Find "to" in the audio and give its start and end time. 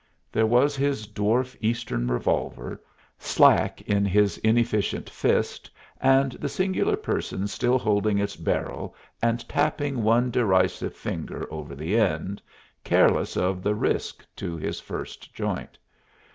14.37-14.57